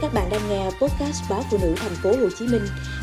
[0.00, 2.62] Các bạn đang nghe podcast báo phụ nữ thành phố Hồ Chí Minh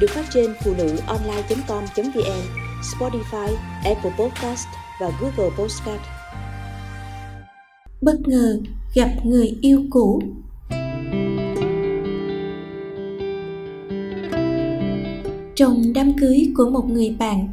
[0.00, 2.42] được phát trên phụ nữ online.com.vn,
[2.82, 4.66] Spotify, Apple Podcast
[5.00, 6.00] và Google Podcast.
[8.00, 8.58] Bất ngờ
[8.94, 10.22] gặp người yêu cũ.
[15.54, 17.48] Trong đám cưới của một người bạn,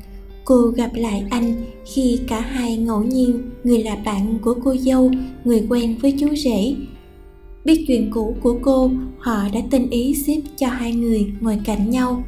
[0.46, 5.12] cô gặp lại anh khi cả hai ngẫu nhiên người là bạn của cô dâu
[5.44, 6.76] người quen với chú rể
[7.66, 11.90] biết chuyện cũ của cô, họ đã tinh ý xếp cho hai người ngồi cạnh
[11.90, 12.24] nhau.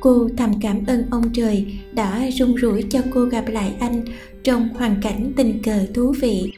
[0.00, 4.04] Cô thầm cảm ơn ông trời đã rung rủi cho cô gặp lại anh
[4.44, 6.52] trong hoàn cảnh tình cờ thú vị.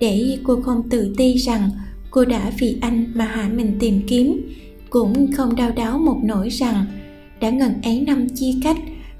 [0.00, 1.70] Để cô không tự ti rằng
[2.10, 4.40] cô đã vì anh mà hạ mình tìm kiếm,
[4.90, 6.84] cũng không đau đáu một nỗi rằng
[7.40, 8.76] đã ngần ấy năm chia cách,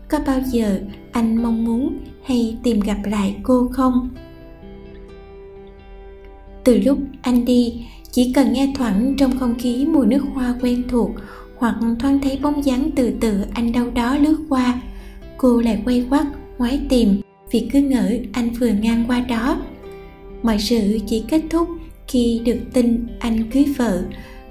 [0.08, 0.80] có bao giờ
[1.12, 4.08] anh mong muốn hay tìm gặp lại cô không?
[6.64, 10.82] Từ lúc anh đi, chỉ cần nghe thoảng trong không khí mùi nước hoa quen
[10.88, 11.10] thuộc
[11.56, 14.80] hoặc thoáng thấy bóng dáng từ từ anh đâu đó lướt qua,
[15.36, 16.26] cô lại quay quắt,
[16.58, 19.62] ngoái tìm vì cứ ngỡ anh vừa ngang qua đó.
[20.42, 21.68] Mọi sự chỉ kết thúc
[22.08, 24.02] khi được tin anh cưới vợ.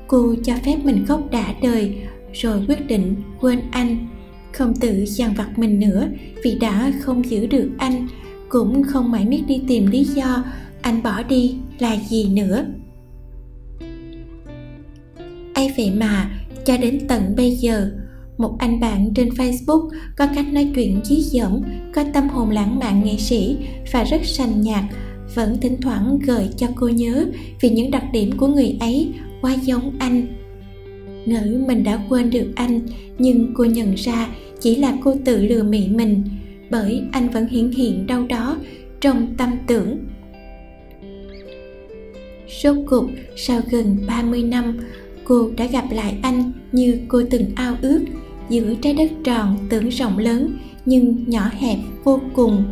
[0.07, 1.95] Cô cho phép mình khóc đã đời,
[2.33, 4.07] rồi quyết định quên anh.
[4.51, 6.07] Không tự dằn vặt mình nữa,
[6.43, 8.07] vì đã không giữ được anh,
[8.49, 10.43] cũng không mãi biết đi tìm lý do
[10.83, 12.65] anh bỏ đi là gì nữa?
[15.53, 16.31] Ấy vậy mà,
[16.65, 17.91] cho đến tận bây giờ,
[18.37, 21.61] một anh bạn trên facebook có cách nói chuyện dí dỏm
[21.93, 23.57] có tâm hồn lãng mạn nghệ sĩ
[23.91, 24.89] và rất sành nhạc,
[25.35, 27.25] vẫn thỉnh thoảng gợi cho cô nhớ
[27.61, 29.09] vì những đặc điểm của người ấy
[29.41, 30.27] quá giống anh.
[31.25, 32.79] Ngỡ mình đã quên được anh,
[33.17, 34.27] nhưng cô nhận ra
[34.59, 36.23] chỉ là cô tự lừa mị mình,
[36.69, 38.57] bởi anh vẫn hiển hiện đâu đó
[39.01, 39.97] trong tâm tưởng.
[42.47, 43.05] Rốt cuộc,
[43.35, 44.77] sau gần 30 năm,
[45.23, 47.99] cô đã gặp lại anh như cô từng ao ước
[48.49, 52.63] giữa trái đất tròn tưởng rộng lớn nhưng nhỏ hẹp vô cùng.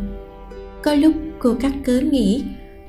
[0.82, 2.44] Có lúc cô cắt cớ nghĩ,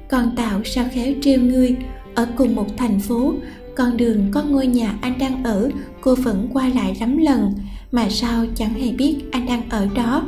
[0.09, 1.75] con tạo sao khéo trêu ngươi?
[2.15, 3.33] Ở cùng một thành phố,
[3.75, 5.69] con đường có ngôi nhà anh đang ở,
[6.01, 7.53] cô vẫn qua lại lắm lần,
[7.91, 10.27] mà sao chẳng hề biết anh đang ở đó?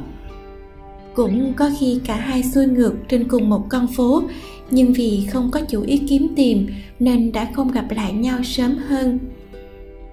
[1.15, 4.23] Cũng có khi cả hai xuôi ngược trên cùng một con phố
[4.71, 6.67] nhưng vì không có chủ ý kiếm tìm,
[6.99, 9.19] nên đã không gặp lại nhau sớm hơn.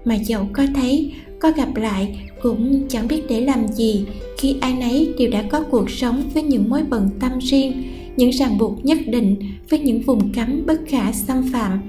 [0.05, 4.05] Mà dẫu có thấy, có gặp lại cũng chẳng biết để làm gì.
[4.39, 7.83] Khi ai nấy đều đã có cuộc sống với những mối bận tâm riêng,
[8.17, 9.37] những ràng buộc nhất định
[9.71, 11.81] với những vùng cấm bất khả xâm phạm.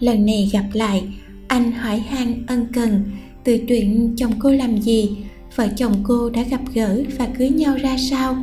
[0.00, 1.04] Lần này gặp lại,
[1.48, 3.02] anh hỏi han ân cần,
[3.44, 5.10] từ chuyện chồng cô làm gì,
[5.56, 8.36] vợ chồng cô đã gặp gỡ và cưới nhau ra sao?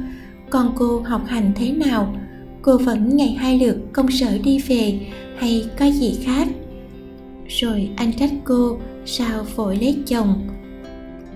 [0.49, 2.15] Con cô học hành thế nào?
[2.61, 4.99] Cô vẫn ngày hai lượt công sở đi về
[5.37, 6.47] hay có gì khác?
[7.47, 10.47] Rồi anh trách cô, sao vội lấy chồng?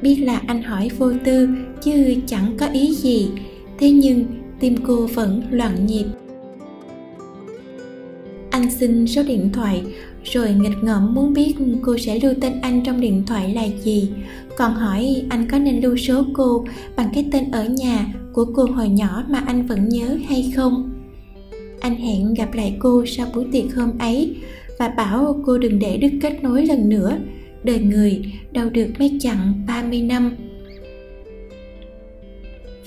[0.01, 1.49] Biết là anh hỏi vô tư,
[1.83, 3.29] chứ chẳng có ý gì.
[3.79, 4.25] Thế nhưng
[4.59, 6.05] tim cô vẫn loạn nhịp.
[8.49, 9.83] Anh xin số điện thoại,
[10.23, 14.09] rồi nghịch ngợm muốn biết cô sẽ lưu tên anh trong điện thoại là gì.
[14.57, 18.65] Còn hỏi anh có nên lưu số cô bằng cái tên ở nhà của cô
[18.65, 20.91] hồi nhỏ mà anh vẫn nhớ hay không?
[21.79, 24.35] Anh hẹn gặp lại cô sau buổi tiệc hôm ấy
[24.79, 27.17] và bảo cô đừng để đứt kết nối lần nữa.
[27.63, 30.35] Đời người đâu được mấy chặng 30 năm.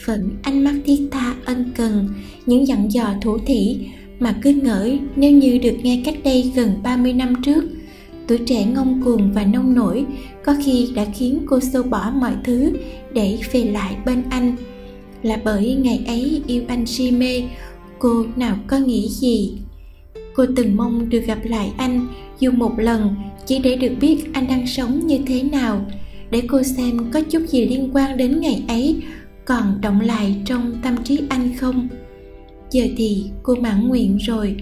[0.04, 2.08] Vẫn ánh mắt thiết tha ân cần,
[2.46, 3.78] những dặn dò thủ thỉ
[4.18, 7.64] mà cứ ngỡ nếu như được nghe cách đây gần 30 năm trước.
[8.26, 10.06] Tuổi trẻ ngông cuồng và nông nổi
[10.44, 12.72] có khi đã khiến cô xô bỏ mọi thứ
[13.12, 14.56] để về lại bên anh
[15.22, 17.42] là bởi ngày ấy yêu anh si mê.
[17.98, 19.52] Cô nào có nghĩ gì?
[20.34, 22.06] Cô từng mong được gặp lại anh
[22.40, 23.14] dù một lần,
[23.46, 25.86] chỉ để được biết anh đang sống như thế nào.
[26.30, 28.96] Để cô xem có chút gì liên quan đến ngày ấy,
[29.44, 31.88] còn động lại trong tâm trí anh không?
[32.70, 34.56] Giờ thì cô mãn nguyện rồi.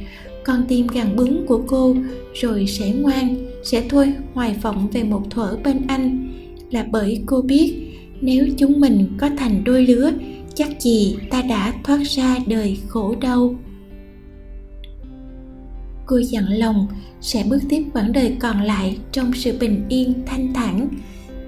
[0.44, 1.96] Con tim gằn bướng của cô
[2.34, 6.28] rồi sẽ ngoan, sẽ thôi hoài vọng về một thuở bên anh.
[6.70, 7.74] Là bởi cô biết
[8.20, 10.12] nếu chúng mình có thành đôi lứa
[10.54, 13.54] chắc gì ta đã thoát ra đời khổ đau.
[16.06, 16.86] Cô dặn lòng,
[17.20, 20.88] sẽ bước tiếp quãng đời còn lại trong sự bình yên, thanh thản.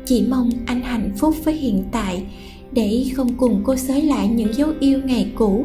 [0.05, 2.27] Chỉ mong anh hạnh phúc với hiện tại,
[2.73, 5.65] để không cùng cô xới lại những dấu yêu ngày cũ.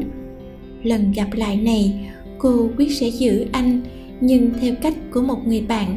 [0.82, 3.80] Lần gặp lại này, cô quyết sẽ giữ anh,
[4.20, 5.96] nhưng theo cách của một người bạn.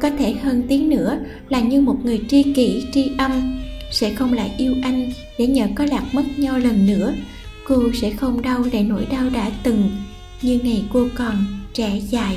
[0.00, 1.18] Có thể hơn tiếng nữa
[1.48, 3.32] là như một người tri kỷ, tri âm
[3.90, 7.14] sẽ không lại yêu anh để nhờ có lạc mất nhau lần nữa.
[7.66, 9.90] Cô sẽ không đau để nỗi đau đã từng
[10.42, 12.36] như ngày cô còn trẻ dài.